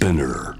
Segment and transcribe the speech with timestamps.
[0.00, 0.54] Spinner.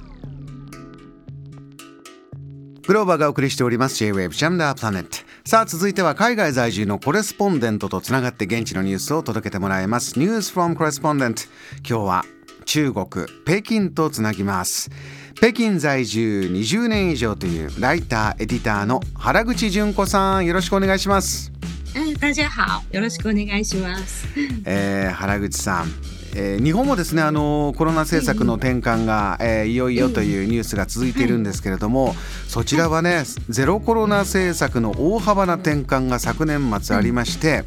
[2.86, 3.97] グローバーがお送りしております。
[3.97, 5.17] J-Wave ジャムダープラネット
[5.47, 10.18] さあ続いては海外在住のコレスポンデントとつながって現地のニュースを届けてもらいます。
[10.18, 11.42] ニュース from コレスポンデント
[11.88, 12.24] 今日は
[12.66, 13.06] 中国
[13.46, 14.90] 北京とつなぎます。
[15.36, 20.45] 北京在住20年以上というライターエディターの原口純子さん。
[20.45, 21.50] よろしくお願いします。
[21.95, 24.27] 嗯，大家好，よろしくお願いします。
[24.66, 25.91] えー原口さん、
[26.34, 32.14] えー日本もですねあのコロナ政策の転換が、えーいよいよというニュースが続いているんですけれども、
[32.48, 37.64] そちらはねゼロコロナ政策の大幅な転換が昨年末ありまして、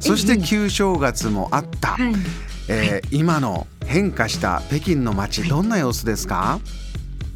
[0.00, 2.14] そして旧正月もあった、はい。
[2.68, 6.58] えー今の変化した北京の街どんな様子ですか、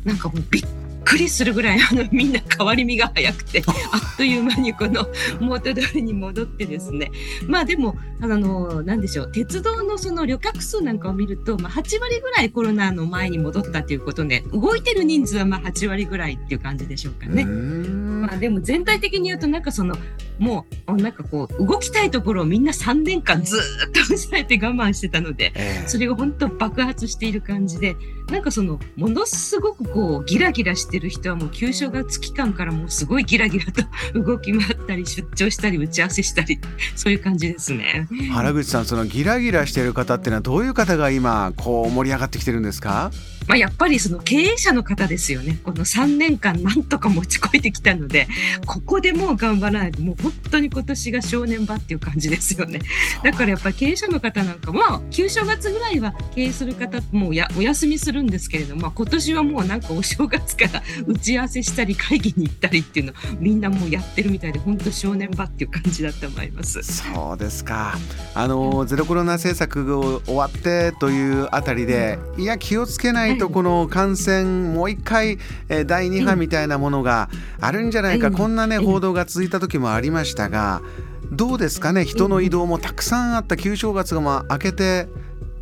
[0.05, 0.65] なんかびっ
[1.09, 5.07] くりするぐらいあのみんな変わり身が早くて あっという間にこの
[5.41, 7.11] 元通りに戻ってですね
[7.47, 17.45] まあでもあのなんでしょう鉄道のその旅客数なんかを見ると、まあ、8割ぐらいコロナの前に戻ったということで動いてる人数はまあ8割ぐらいっていう感じでしょうかね。
[17.45, 19.97] まあでも全体的に言うとなんかその
[20.39, 27.97] もうなんかこう動きたいところをみんな3年間ずーっと 抑えて我慢してたのでえーそれが本当爆発している感じで
[28.31, 33.83] なんかそのものすごくこうギラギラしてる人はもう旧正月期間からもうすごいギラギラと
[34.21, 36.59] 動き回ったり出張したり打ち合わせしたり
[36.95, 38.07] そういう感じですね。
[38.33, 43.11] 原口さんそのギラギラしている方っていうのはどういう方が今こう盛り上がってきてるんですか？
[43.49, 45.59] まあ、やっぱりその経営者の方ですよね。
[45.65, 48.29] この3年間なんとか持ちこいてきたので、
[48.67, 52.81] ここでもう頑張らないと、もう本当に今年が正念場っていう感じですよね。
[53.23, 66.83] だからやっぱり経営者の方なんかは、旧正月ぐらいは経営する方、もうやお休みするんですけれども、まあ、今年はもうなんかお正月から打ち合わせしたり会議に行ったりっていうのをみんなもうやってるみたいで、本当正念場っていう感じだと思います。
[66.83, 67.97] そうですか。
[68.35, 73.55] あのゼロコロナ政策が終わってというあたりで、いや気をつけないとはい。
[73.55, 77.29] この感染もう一回、えー第2波みたいなものが
[77.61, 80.83] あるんじゃないか、うんこんなねうん報道が続いた時もありまましたが
[81.31, 82.05] どうですかね？
[82.05, 85.09] 人の移動もたくさんあった旧正月がまあ明けて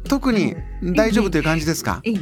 [0.08, 2.20] 特に大丈夫という感じですか、ええ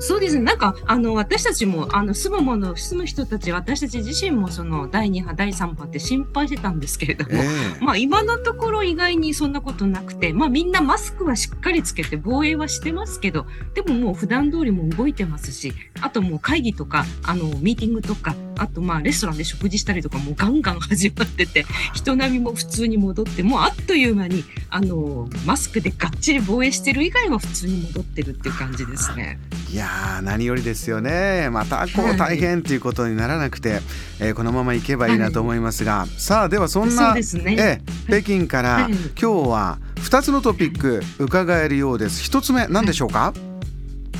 [0.00, 0.42] そうですね。
[0.42, 7.46] なんか、あの、私たちも、あの、住むもの、住む人たち、私たち自身も、その、第2波、第3波って心配してたんですけれども、え
[7.80, 21.64] えまあ、今のところ意外にそんなことなくて、まあ、みんなマスクはしっかりつけて防衛はしてますけど、でももう普段通りも動いてますし、あともう会議とか、あの、ミーティングとか、あとまあ、レストランで食事したりとかもうガンガン始まってて、
[21.94, 29.38] 人並みも普通に戻って、もうあっという間に、あの、マスクでがっちり防衛してる以外は普通に戻ってるっていう感じですね。
[29.70, 31.50] いやー何よりですよね。
[31.50, 33.80] またこうはい大変ということにならなくて、
[34.18, 37.20] えーこのままいけばいいなと思いますが、さあではそんなね。
[37.58, 38.92] ええ、北京から、はい。
[39.20, 42.22] 今日は2つのトピック伺えるようです。
[42.30, 43.34] 1つ目何でしょうか、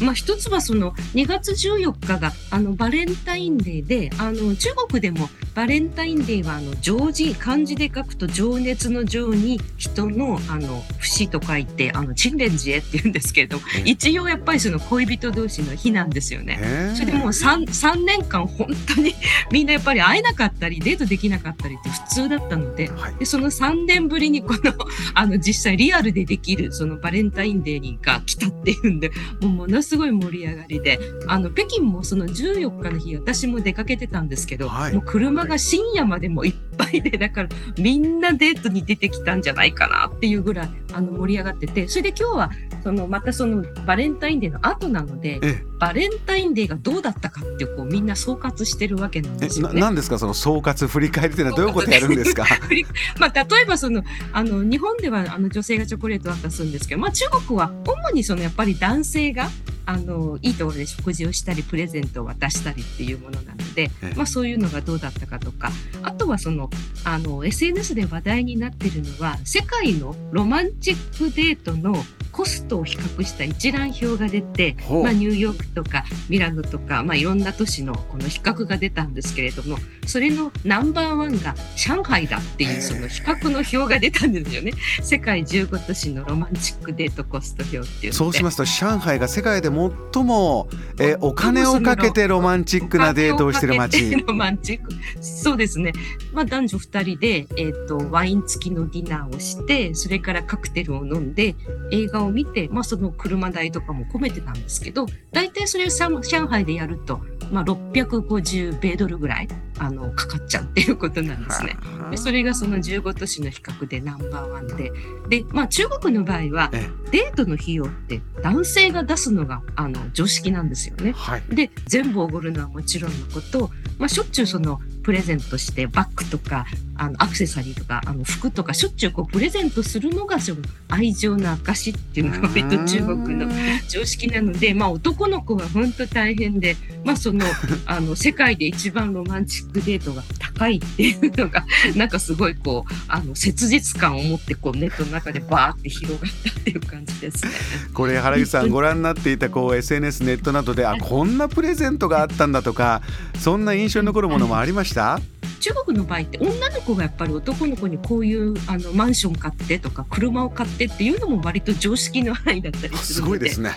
[0.01, 16.59] まあ、一つはその2月14日があのバレンタインデーであの中国でもバレンタインデーはあの情字漢字で書くと情熱の情に人のあの節と書いてあのチンレンジエって言うんですけれどもえ一応やっぱりその恋人同士の日なんですよね。
[16.63, 19.15] ええそれでもう 3, 3年間本当に
[19.51, 23.15] みんなやっぱり会えなかったりデートできなかったりって普通だったのではい。
[23.17, 24.73] でその3年ぶりにこの
[25.15, 29.11] あの実際リアルでできるそのバレンタインデーにが来たっていうんで
[29.41, 34.93] もうものすごい盛り上がりであの北京もその14日の日私も出かけてたんですけど、はい。
[34.93, 42.51] もう車が深夜までもういっぱいでだからみんなデートに出てきたんじゃないかなっていうぐらいあの盛り上がっててそれで今日は
[42.83, 49.75] そのまたそのバレンタインデーの後なのでえバレンタインデーがどうだったかってこうみんな総括してるわけなんえですよね。
[49.81, 52.45] ななんですかその総括振り返りっていうのはどういうことやるんですか？
[53.19, 59.49] まあ、例えばそのあの日本ではあの女性がチョコレートを渡すんですけど、まあ、中国は主にそのやっぱり男性が
[59.89, 65.71] あのいいところで食事をしたりプレゼントを渡したりっていうものなのでええ、まあ、そういうのがどうだったかとか
[66.03, 66.69] あとはその
[67.05, 71.95] あの SNS で話題になってるのは世界のロマンチックデートの
[72.39, 79.77] コストを比較した一覧表が出て、まあ、ニューヨークとかミラノとか、まあ、いろんな都市のこの比較が出たんですけれども
[80.07, 84.73] それのナンバーワンが上海だっていうその比較の表が出たんですよね。
[85.03, 90.69] 世界15都市のロマンチックデートコスト表っていうそうしますと上海が世界で最も、
[91.01, 94.93] えーお金をかけてロマンチックなデートをしてる街てロマンチック。
[95.21, 95.93] そうですね。
[96.33, 101.57] まあ男女二人で、えっ、と、ワイン付きのディナーをして、それからカクテルを飲んで、
[101.91, 107.21] 映画を見て、まあその車代とかも込めてたんですけど、大体それを上上海でやると、
[107.51, 109.49] まあ、650米ドルぐらい
[109.79, 111.77] あのかかっちゃうっていうことなんですね。
[112.11, 114.93] でそれがその15都市の比較でナンバーワンで。
[115.29, 116.71] で、まあ、中国の場合は
[117.11, 121.13] デートの費用って男性が出すのがあの常識なんですよね。
[121.13, 123.71] はい、で全部おごるのはもちろんのこと。
[123.99, 126.67] まあ、しょっちゅうそのプレゼントしてバッグとか
[126.97, 133.49] あのアクセサリーとかあの服とかしょっちゅうこうプレゼントするのがその愛情の証っていうのが割と中国の
[133.89, 137.45] 常識なので、まあ、男の子は本当大変で、まあ、その
[137.87, 140.23] あの世界で一番ロマンチックデートが
[140.59, 141.65] 高いっていうのが
[141.95, 147.51] なんかすごいこうあの切実感を持ってこうネットの中でバーって広がったっていう感じですね。
[147.95, 153.03] これ原口さんご覧になっていたこう SNS ネットなどであこんなプレゼントがあったんだとか
[153.39, 155.21] そんな印象に残るものもありました？
[155.61, 163.05] 中国の場合って女の子がやっぱり男の子にこういうあのマンション買ってとか車を買ってっていうのも割と常識の範囲だったりするので。
[163.15, 163.73] すごいですね。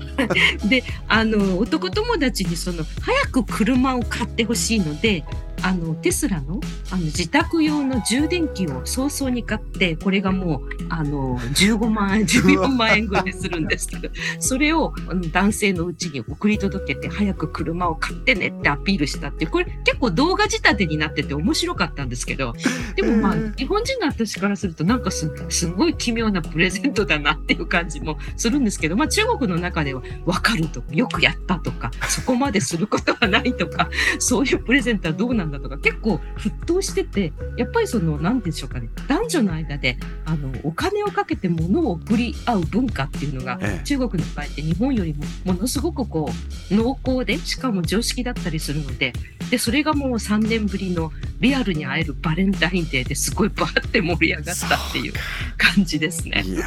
[0.68, 5.24] であの男友達にその早く車を買ってほしいので
[5.62, 6.60] あのテスラの
[6.92, 10.60] あの自宅用の充電器を早々に買ってこれがもう
[10.90, 14.92] あの15万円 14万円ぐらいするんですけどそれを
[15.32, 22.54] 男性のうちに送り届けて早く車を買ってねってアピールしたってこれ結構動画仕立てになってて面白かったんですけど
[22.96, 30.82] でもまあ日本人の私からするとなんかすすごい奇妙なプレゼントだなっていう感じもするんですけど、まあ、中国の中では分かると。
[30.82, 46.30] かよくやったとかそこまですることはないとかそういうプレゼントはどうなんだとか結構沸騰しててやっぱりその何でしょうかね男女の間であのお金をかけて物を送り合う文化っていうのが、ええ、中国の場合って日本よりもものすごくこ
[46.70, 49.12] う濃厚でしかも常識だったりするので
[49.50, 55.12] でそれがもう3年ぶりのリアルに会えるバレンタインデーですごいバーって盛り上がったっていう
[55.58, 56.42] 感じですね。
[56.46, 56.64] いや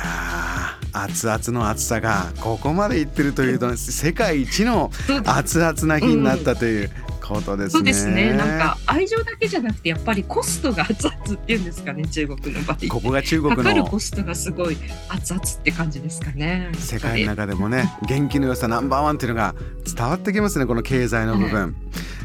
[0.92, 4.92] 熱々の暑さがここまでいってるというと世界一の
[5.26, 6.92] 熱々な日になったという。
[7.34, 7.70] ことですね。
[7.72, 8.34] そうですね。
[8.34, 12.78] なんか愛情だけじゃなくてやっぱりコストが熱々っていうんですかね中国の場合。
[12.90, 13.58] ここが中国の。
[13.58, 14.78] かかるコストがすごい
[15.10, 16.72] 熱々って感じですかね。
[16.76, 19.56] 世界の中でもね元気の良さナンバーワンっていうのが
[19.86, 21.76] 伝わってきますねこの経済の部分。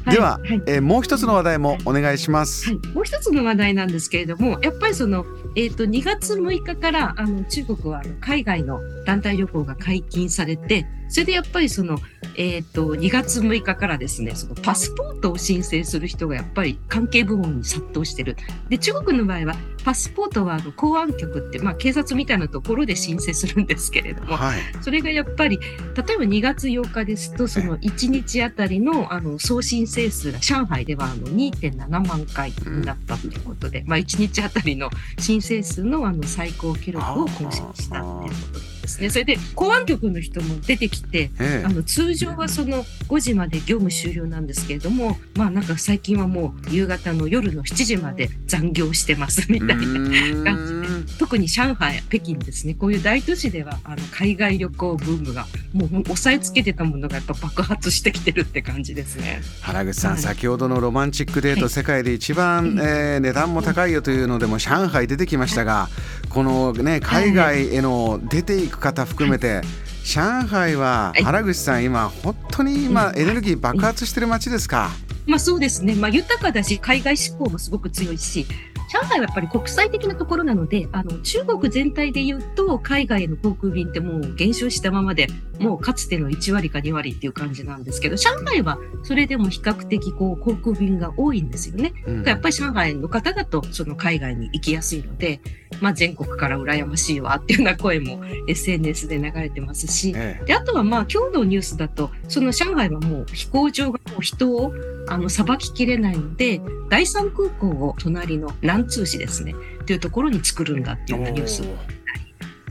[0.08, 5.26] では、はい、えー、もう一つの話題もお願いします、はい、もう一つの話題なんですけれどもやっぱりその、
[5.56, 11.99] えーと、2月6日からあの中国は海外の団体旅行が解禁されてそれでやっぱりその、
[12.37, 18.37] えーと、2月6日からですねそのパスポートを申請する人がやっぱり関係部門に殺到してる。
[18.69, 19.55] で中国の場合は
[19.85, 38.67] パスポートはあの公安局って、まあ、警察みたいなところで申請するんですけれども、はい、それがやっぱり例えば2月8日ですとその1日あたりのあの送信整数が上海ではあの2.7万回になったということで、うん、まあ、1日あたりの申請数のあの最高記録を更新したということで。
[38.67, 39.10] すね。
[39.10, 50.81] それで公安局の人も出てきて、ええ、あの通常はその5時まで業務終了なんですけれどもまあなんか最近はもう夕方の夜の7時まで残業してますみたいな感じで。
[51.19, 52.75] 特に上海北京ですね。
[52.75, 59.40] こういう大都市ではあの海外旅行ブームがもう押さえつけてたものがやっぱ爆発してきてるって感じですね。
[59.62, 65.88] 原口さん、はい、先ほどのロマンチックデート、はい、世界で一番、えー、値段も高いよというのでも上海出てきましたが、
[66.28, 69.62] このね海外への出ていく方含めて、
[70.05, 74.91] 上海は原口さん、今本当に今エネルギー爆発してる街ですか、
[75.27, 78.47] まあそうですね、まあ、豊かだし海外志向もすごく強いし
[78.92, 85.28] 上海はやっぱり国際的なところなので、あの、中国全体で言うと、海外への航空便ってもう減少したままで、
[85.60, 91.92] もうかつての1割か2割っていう感じなんですけど、上海はそれでも比較的こう航空便が多いんですよね。
[92.04, 95.40] うん、やっぱり上海の方だと、その海外に行きやすいので、
[95.80, 104.73] まあ全国から羨ましいわっていうような声も SNS で流れてますし、ええ、であとはまあ今日のニュースだと、その上海はもう飛行場がもう人を
[105.11, 109.54] あの、さばききれないので、第三空港を隣の南通市ですね、
[109.87, 111.76] というところに作るんだっていうニュースも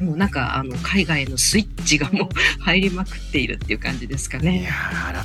[0.02, 2.30] もうなんかあの海外へのスイッチがもう
[2.64, 4.62] 入りまくっているっていう感じですかね。
[4.62, 4.72] いや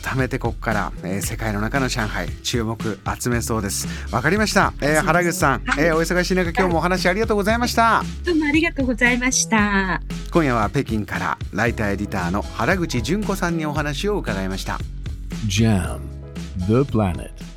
[0.03, 3.87] 改めてここから、えー、世界の中の上海注目集めそうです。
[4.11, 4.73] わかりました。
[4.81, 8.03] えー、原口さん、はい、えー、お忙しい中今日もお話ありがとうございました。
[8.25, 10.03] どうもありがとうございました。
[10.33, 14.79] 今夜は北京からライターエディターの原口純子さんにお話を伺いました。
[15.47, 16.01] JAM
[16.67, 17.54] The Planet